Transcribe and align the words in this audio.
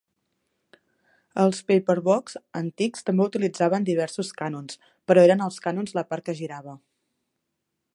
Els 1.43 1.59
"pepperbox" 1.71 2.39
antics 2.61 3.07
també 3.11 3.27
utilitzaven 3.29 3.87
diversos 3.91 4.35
canons, 4.41 4.83
però 5.11 5.29
eren 5.29 5.49
els 5.51 5.65
canons 5.69 5.99
la 6.01 6.09
part 6.13 6.31
que 6.31 6.41
girava. 6.45 6.79